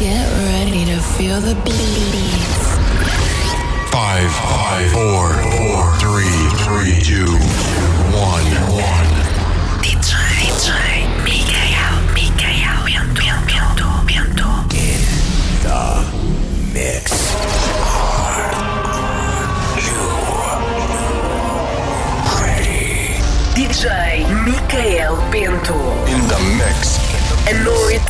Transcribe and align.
Get 0.00 0.26
ready 0.48 0.86
to 0.86 0.98
feel 0.98 1.42
the 1.42 1.54
beats. 1.56 2.68
Five, 3.92 4.32
five, 4.32 4.90
four, 4.92 5.28
four, 5.52 5.92
three, 6.00 6.40
three, 6.64 6.96
two, 7.04 7.36
one, 8.16 8.48
one. 8.72 9.10
DJ, 9.84 10.16
DJ, 10.48 10.72
Mikael, 11.22 12.00
Mikael, 12.14 12.80
Bento, 13.12 13.84
Bento, 14.08 14.48
Bento. 14.70 15.10
Mix. 16.72 17.12
DJ 23.54 23.84
Mikael 24.46 25.16
Bento. 25.30 25.76
In 26.06 26.20
the 26.26 26.38
mix. 26.56 26.98
A 27.48 27.52
noite 27.64 28.09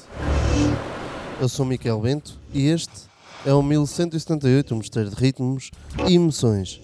eu 1.39 1.49
sou 1.49 1.65
Miquel 1.65 1.99
Bento 1.99 2.39
e 2.53 2.67
este 2.67 2.93
é 3.45 3.53
o 3.53 3.63
1178, 3.63 4.73
um 4.73 4.77
mistério 4.77 5.09
de 5.09 5.15
ritmos 5.15 5.71
e 6.07 6.15
emoções. 6.15 6.79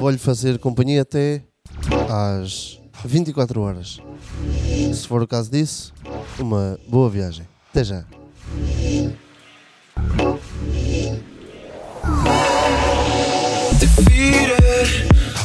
Vou-lhe 0.00 0.18
fazer 0.18 0.58
companhia 0.58 1.02
até 1.02 1.42
às 2.08 2.80
24 3.04 3.60
horas. 3.60 4.00
Se 4.94 5.06
for 5.06 5.22
o 5.22 5.28
caso 5.28 5.50
disso, 5.50 5.92
uma 6.38 6.78
boa 6.88 7.10
viagem. 7.10 7.46
Até 7.70 7.84
já. 7.84 8.04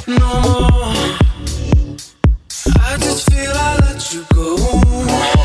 no 0.07 0.41
more. 0.41 1.17
I 2.77 2.97
just 2.99 3.29
feel 3.31 3.51
I 3.53 3.77
let 3.77 4.13
you 4.13 4.25
go. 4.33 5.44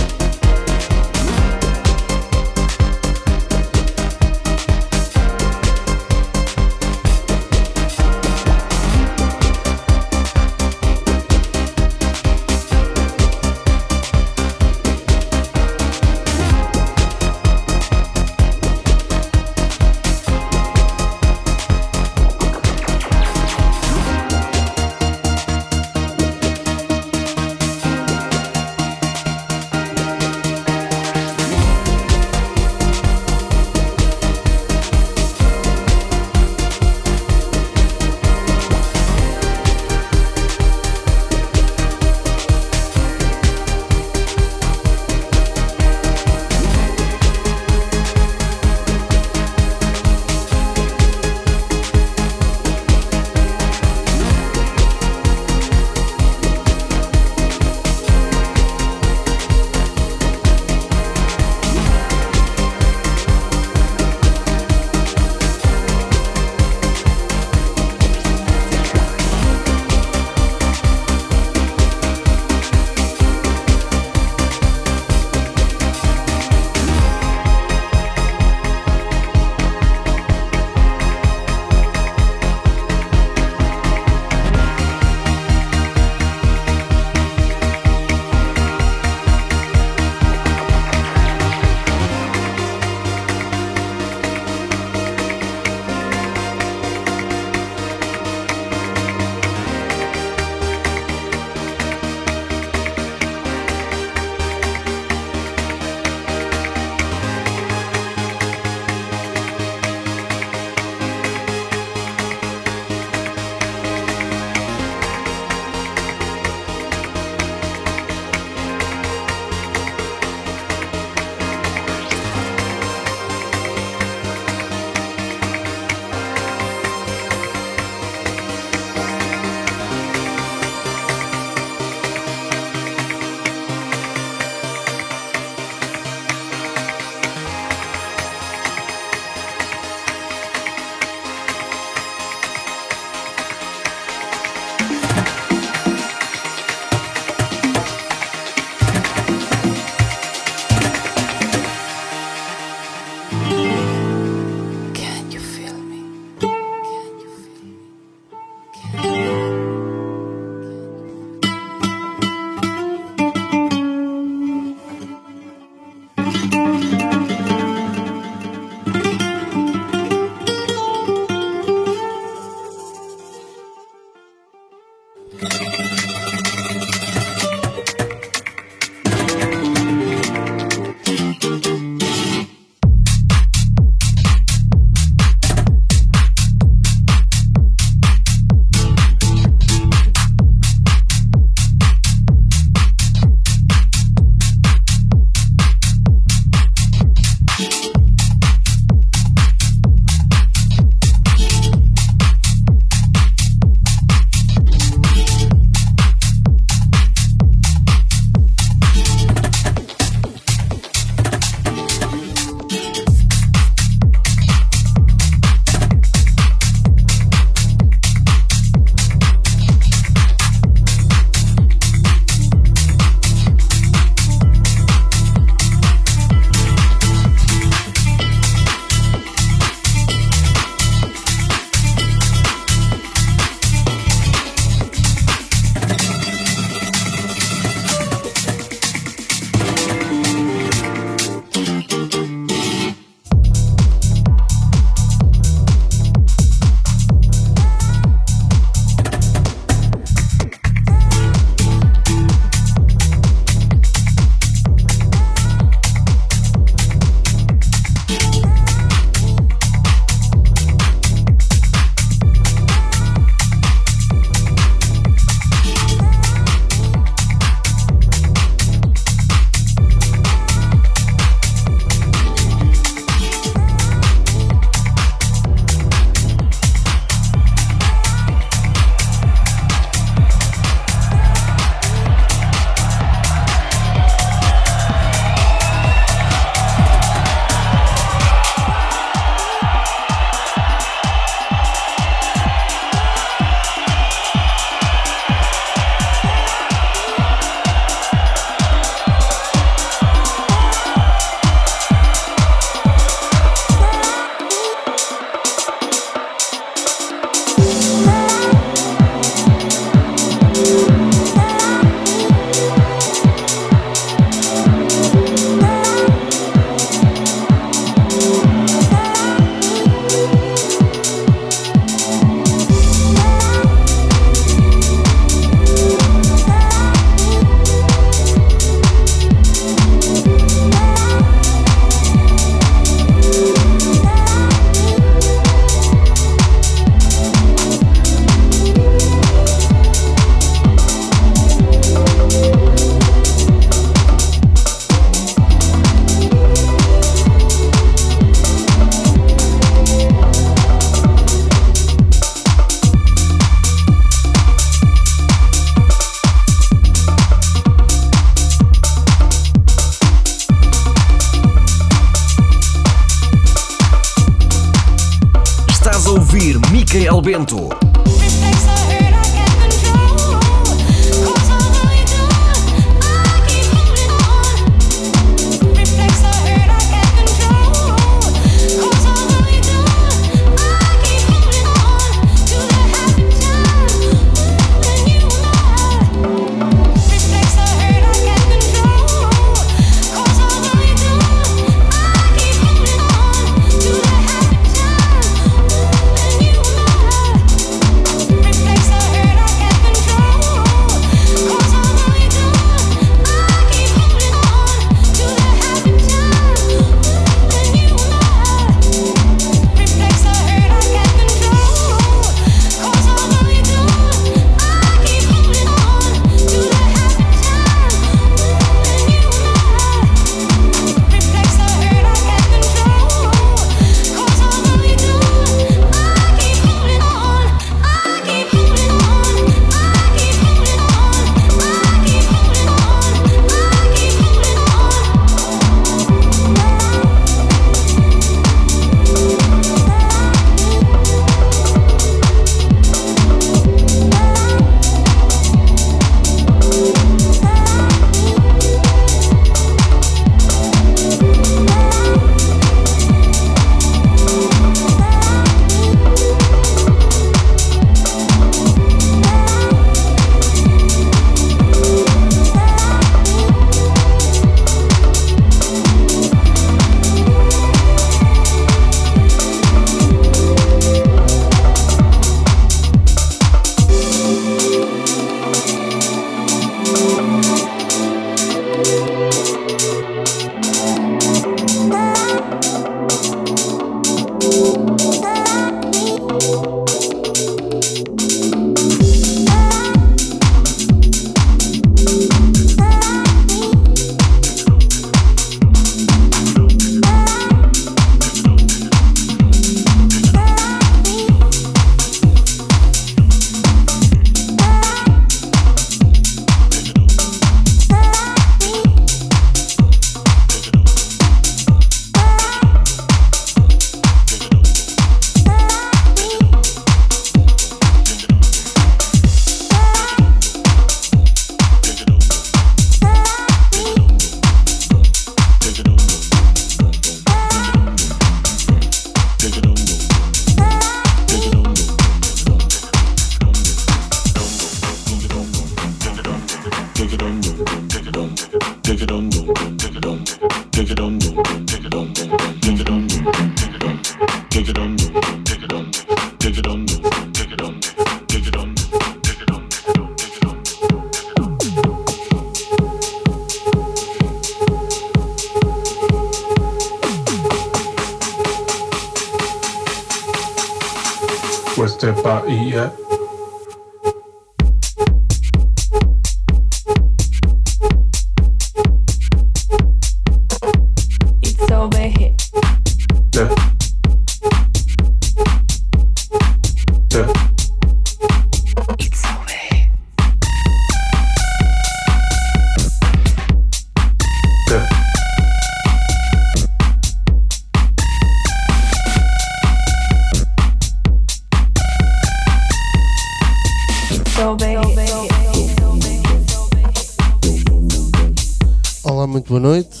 muito 599.34 599.48
boa 599.48 599.58
noite. 599.58 600.00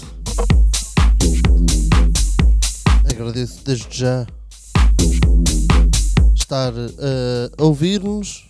Agradeço 3.10 3.64
desde 3.64 3.98
já 3.98 4.24
estar 6.36 6.72
eh, 6.72 7.50
a 7.58 7.64
ouvir-nos. 7.64 8.48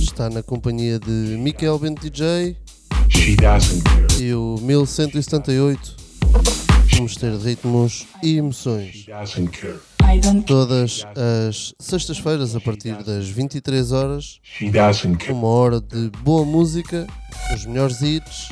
Está 0.00 0.28
na 0.28 0.42
companhia 0.42 0.98
de 0.98 1.36
Michael 1.38 1.78
Bent 1.78 2.00
DJ 2.00 2.56
e 4.18 4.34
o 4.34 4.56
1178 4.62 5.96
Vamos 6.96 7.14
ter 7.14 7.32
Ritmos 7.36 8.04
e 8.20 8.38
Emoções. 8.38 9.06
Todas 10.44 11.04
as 11.48 11.72
sextas-feiras, 11.78 12.56
a 12.56 12.60
partir 12.60 13.00
das 13.04 13.28
23 13.28 13.92
horas, 13.92 14.40
uma 15.30 15.46
hora 15.46 15.80
de 15.80 16.10
boa 16.24 16.44
música, 16.44 17.06
os 17.54 17.64
melhores 17.64 18.02
hits 18.02 18.48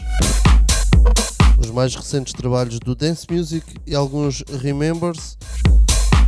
os 1.62 1.70
mais 1.70 1.94
recentes 1.94 2.32
trabalhos 2.32 2.80
do 2.80 2.94
Dance 2.94 3.24
Music 3.30 3.64
e 3.86 3.94
alguns 3.94 4.42
Remembers 4.60 5.38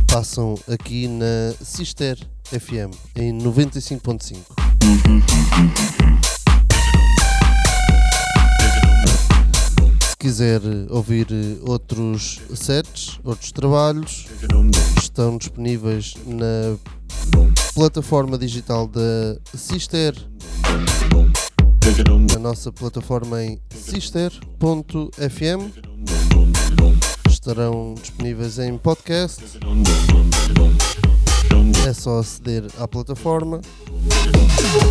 passam 0.07 0.57
aqui 0.65 1.09
na 1.09 1.53
Sister 1.61 2.17
FM 2.45 2.95
em 3.17 3.37
95.5. 3.37 4.37
Se 10.09 10.17
quiser 10.17 10.61
ouvir 10.89 11.27
outros 11.67 12.39
sets, 12.55 13.19
outros 13.23 13.51
trabalhos, 13.51 14.27
estão 14.97 15.37
disponíveis 15.37 16.13
na 16.25 16.77
plataforma 17.73 18.37
digital 18.37 18.87
da 18.87 19.37
Sister 19.53 20.15
na 22.33 22.39
nossa 22.39 22.71
plataforma 22.71 23.43
em 23.43 23.59
sister.fm. 23.69 24.49
Estarão 27.29 27.93
disponíveis 27.93 28.57
em 28.57 28.75
podcast. 28.75 29.59
É 31.87 31.93
só 31.93 32.19
aceder 32.19 32.63
à 32.79 32.87
plataforma 32.87 33.61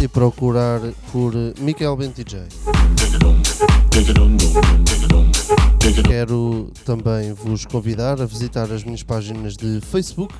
e 0.00 0.06
procurar 0.06 0.80
por 1.10 1.32
Miquel 1.58 1.96
BentJ. 1.96 2.44
Quero 6.06 6.70
também 6.84 7.32
vos 7.32 7.66
convidar 7.66 8.20
a 8.22 8.24
visitar 8.24 8.70
as 8.70 8.84
minhas 8.84 9.02
páginas 9.02 9.56
de 9.56 9.80
Facebook 9.80 10.32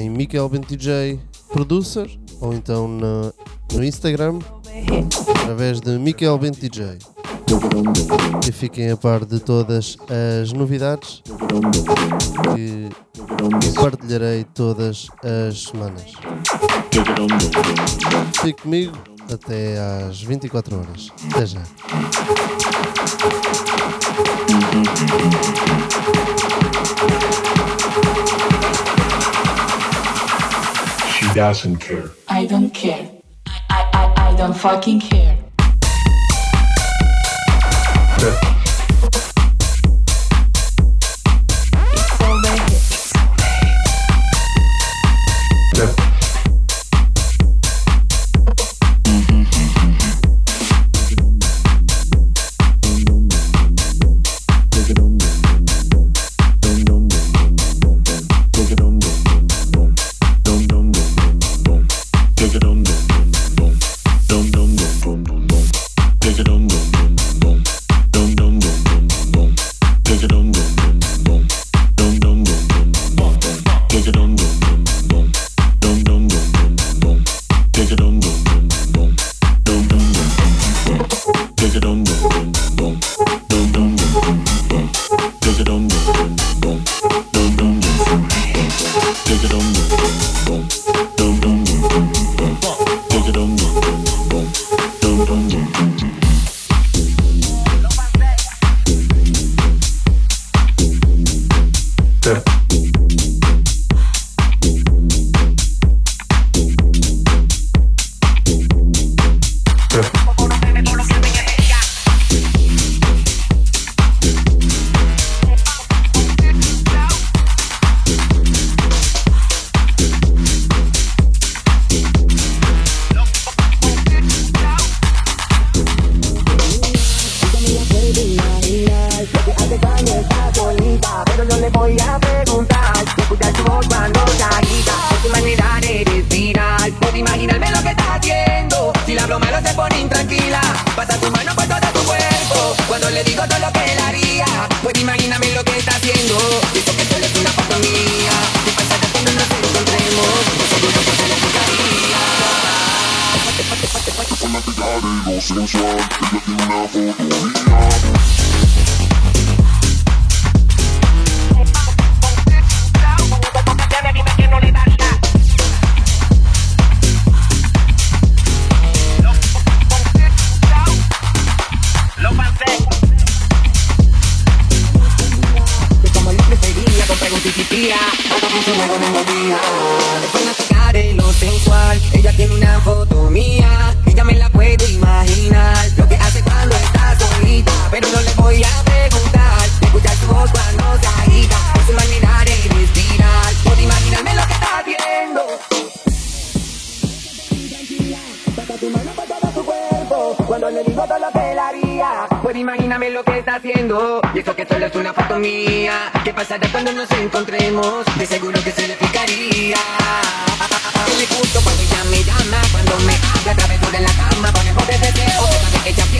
em 0.00 0.10
Michael 0.10 0.48
BentJ 0.48 1.20
Producer 1.52 2.08
ou 2.40 2.52
então 2.52 2.88
no 2.88 3.84
Instagram 3.84 4.38
através 5.42 5.80
de 5.80 5.98
Michael 5.98 6.38
Bento 6.38 6.60
DJ. 6.60 6.98
E 8.46 8.52
fiquem 8.52 8.90
a 8.90 8.96
par 8.96 9.24
de 9.24 9.40
todas 9.40 9.96
as 10.42 10.52
novidades 10.52 11.22
que 12.54 12.88
partilharei 13.74 14.44
todas 14.44 15.08
as 15.24 15.64
semanas. 15.64 16.12
Fique 18.40 18.62
comigo 18.62 18.96
até 19.32 19.78
às 19.78 20.22
24 20.22 20.78
horas. 20.78 21.10
Até 21.32 21.46
já. 21.46 21.62
Doesn't 31.38 31.76
care. 31.76 32.10
I 32.28 32.46
don't 32.46 32.70
care. 32.74 33.08
I, 33.70 33.80
I, 33.92 34.30
I 34.30 34.36
don't 34.36 34.56
fucking 34.56 34.98
care. 34.98 35.38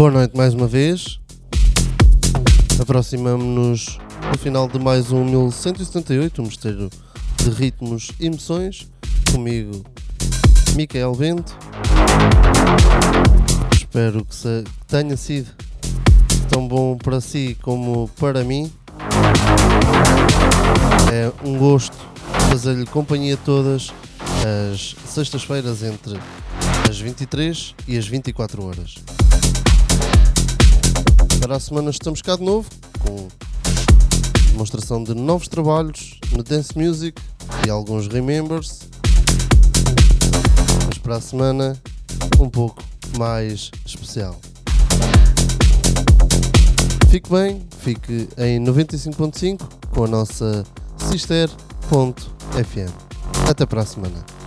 Boa 0.00 0.10
noite 0.10 0.34
mais 0.34 0.54
uma 0.54 0.66
vez. 0.66 1.20
Aproximamos-nos 2.80 3.98
do 4.32 4.38
final 4.38 4.66
de 4.66 4.78
mais 4.78 5.12
um 5.12 5.26
1178, 5.26 6.40
um 6.40 6.46
mistério 6.46 6.88
de 7.36 7.50
ritmos 7.50 8.10
e 8.18 8.24
emoções. 8.24 8.90
Comigo, 9.30 9.84
Micael 10.74 11.14
Bento. 11.14 11.54
Espero 13.76 14.24
que 14.24 14.34
que 14.34 14.86
tenha 14.86 15.18
sido 15.18 15.50
tão 16.48 16.66
bom 16.66 16.96
para 16.96 17.20
si 17.20 17.58
como 17.60 18.08
para 18.18 18.42
mim. 18.42 18.72
É 21.12 21.30
um 21.46 21.58
gosto 21.58 21.98
fazer-lhe 22.48 22.86
companhia 22.86 23.36
todas 23.36 23.92
as 24.70 24.96
sextas-feiras 25.04 25.82
entre 25.82 26.18
as 26.88 26.98
23 26.98 27.74
e 27.86 27.98
as 27.98 28.06
24 28.06 28.64
horas. 28.64 28.94
Para 31.40 31.56
a 31.56 31.60
semana 31.60 31.90
estamos 31.90 32.20
cá 32.20 32.36
de 32.36 32.42
novo 32.42 32.68
com 33.00 33.28
demonstração 34.50 35.02
de 35.02 35.14
novos 35.14 35.48
trabalhos 35.48 36.20
no 36.32 36.42
Dance 36.42 36.76
Music 36.78 37.20
e 37.66 37.70
alguns 37.70 38.06
Remembers. 38.08 38.80
Mas 40.86 40.98
para 40.98 41.16
a 41.16 41.20
semana 41.20 41.80
um 42.38 42.48
pouco 42.48 42.82
mais 43.16 43.70
especial. 43.86 44.38
Fique 47.08 47.30
bem, 47.30 47.66
fique 47.78 48.28
em 48.36 48.62
95.5 48.62 49.60
com 49.94 50.04
a 50.04 50.08
nossa 50.08 50.64
Sister.fm. 50.98 51.50
Até 53.48 53.64
para 53.64 53.80
a 53.80 53.86
semana. 53.86 54.39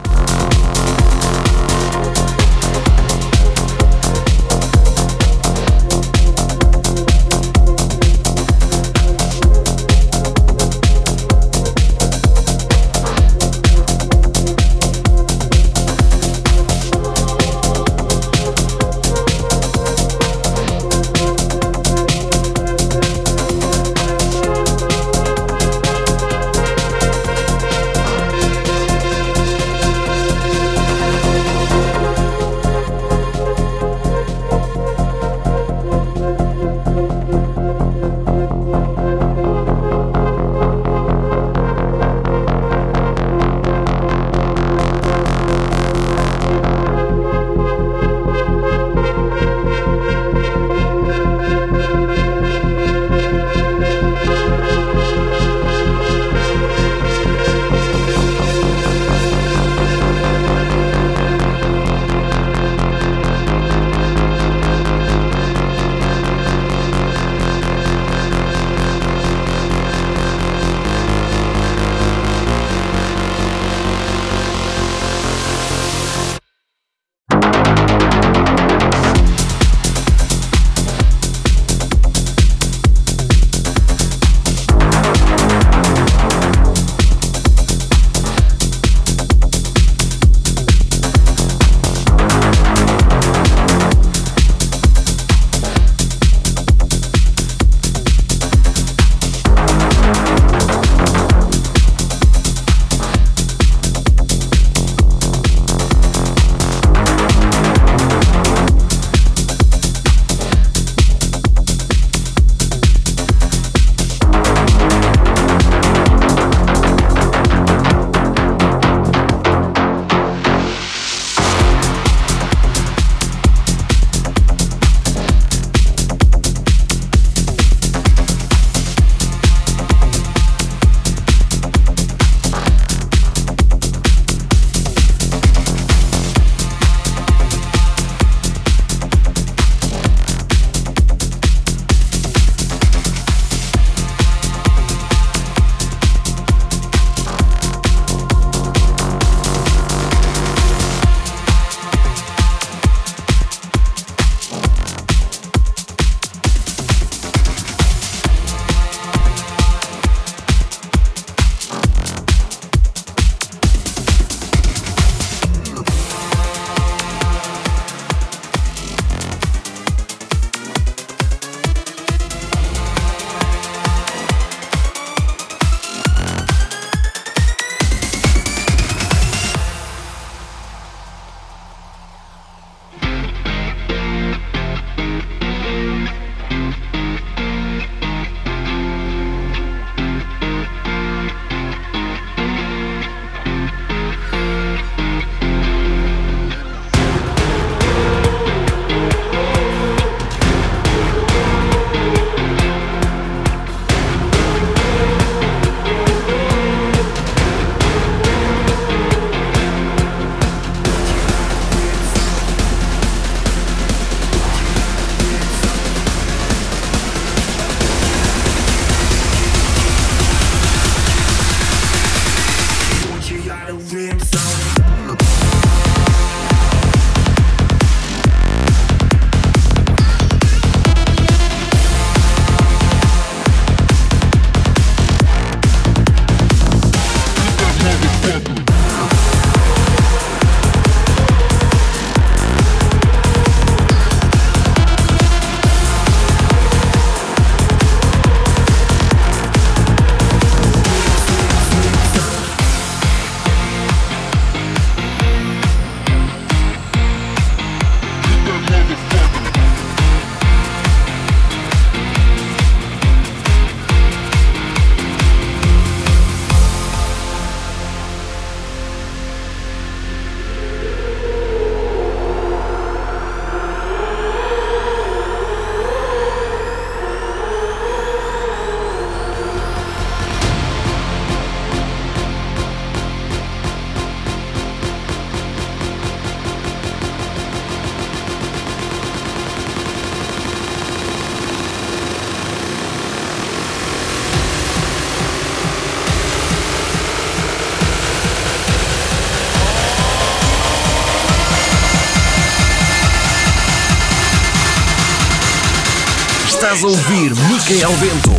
Estás 306.84 306.98
a 306.98 307.00
ouvir 307.00 307.34
Micael 307.48 307.96
Bento. 307.96 308.32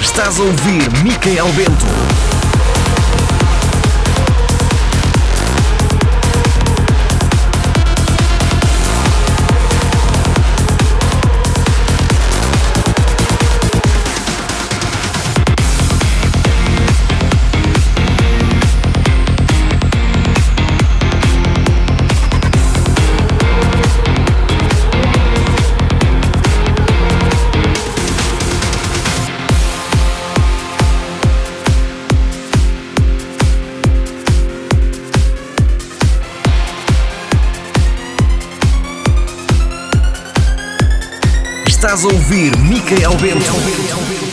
Estás 0.00 0.40
a 0.40 0.42
ouvir 0.42 0.90
Micael 1.04 1.52
Bento. 1.52 2.23
Ouvir 42.04 42.52
Micael 42.58 43.16
Bento. 43.16 44.23